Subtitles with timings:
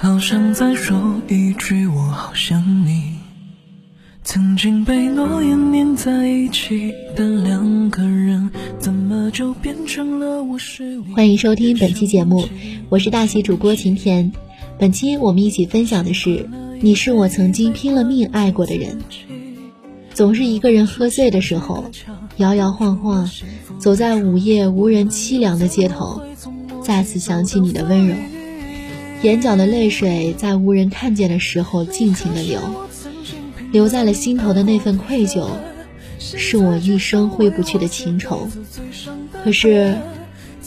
[0.00, 3.14] 好想再说一句我好想你。
[4.22, 8.48] 曾经被诺言粘在一起的两个人，
[8.78, 11.00] 怎么就变成了我是？
[11.16, 12.48] 欢迎收听本期节目，
[12.88, 14.30] 我是大喜主播晴天。
[14.78, 16.48] 本期我们一起分享的是：
[16.80, 18.96] 你是我曾经拼了命爱过的人。
[20.14, 21.90] 总是一个人喝醉的时候，
[22.36, 23.28] 摇摇晃晃，
[23.80, 26.22] 走在午夜无人凄凉的街头，
[26.84, 28.14] 再次想起你的温柔，
[29.22, 32.60] 眼角的泪水在无人看见的时候尽情的流。
[33.70, 35.46] 留在了心头的那份愧疚，
[36.18, 38.48] 是我一生挥不去的情仇。
[39.44, 39.94] 可是，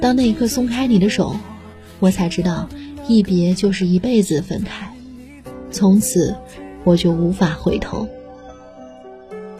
[0.00, 1.34] 当那一刻松开你的手，
[1.98, 2.68] 我才知道，
[3.08, 4.94] 一别就是一辈子分开，
[5.72, 6.36] 从此
[6.84, 8.08] 我就无法回头。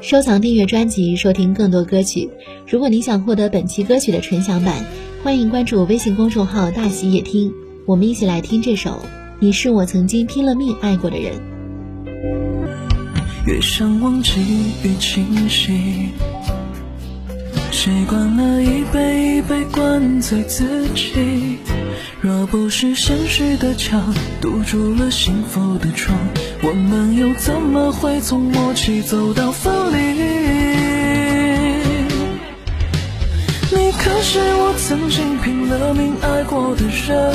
[0.01, 2.31] 收藏、订阅专辑，收听更多歌曲。
[2.69, 4.85] 如果你想获得本期歌曲的纯享版，
[5.25, 7.53] 欢迎关注微信公众号“大喜夜听”，
[7.87, 8.91] 我们一起来听这首
[9.41, 11.35] 《你是我曾经拼了命爱过的人》。
[13.47, 14.31] 越想忘记
[14.83, 16.09] 越清晰，
[17.71, 21.59] 习惯了一杯一杯灌醉自己。
[22.23, 26.19] 若不是现实的墙堵住了幸福的窗，
[26.63, 30.64] 我们又怎么会从默契走到分离？
[33.77, 37.35] 你可是我曾经拼了命爱过的人，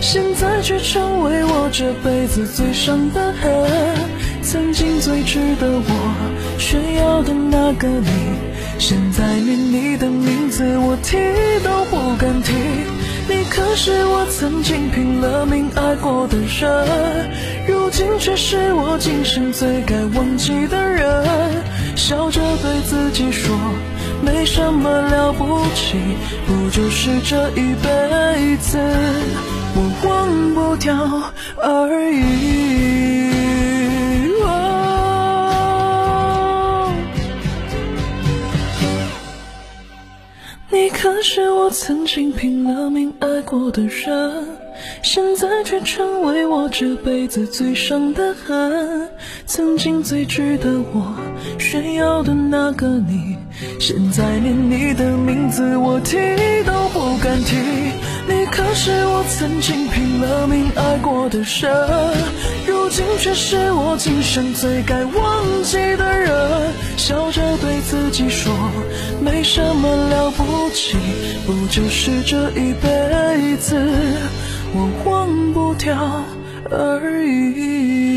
[0.00, 3.50] 现在却成为我这辈子最伤的痕。
[4.42, 8.10] 曾经最值得我炫耀的那个你，
[8.78, 11.16] 现在连你的名字我提
[11.62, 12.52] 都不敢提。
[13.28, 17.30] 你可是我曾经拼了命爱过的人，
[17.68, 21.06] 如今却是我今生最该忘记的人。
[21.94, 23.49] 笑着对自己说，
[24.52, 25.96] 什么了不起，
[26.44, 28.78] 不就是这一辈子
[29.76, 30.92] 我忘不掉
[31.56, 32.20] 而已。
[40.72, 44.58] 你可是我曾经拼了命爱过的人，
[45.02, 49.08] 现在却成为我这辈子最伤的痕。
[49.46, 51.14] 曾经最值得我
[51.58, 53.36] 炫耀的那个你，
[53.78, 56.16] 现在连你的名字我提
[56.64, 57.56] 都不敢提。
[58.28, 61.70] 你可是我曾经拼了命爱过的人，
[62.66, 66.30] 如今却是我今生最该忘记的人。
[66.96, 68.52] 笑着对自己说，
[69.20, 70.96] 没什么了不起，
[71.46, 73.74] 不就是这一辈子
[74.72, 75.96] 我忘不掉
[76.70, 78.09] 而已。